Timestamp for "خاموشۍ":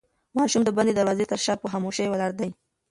1.71-2.05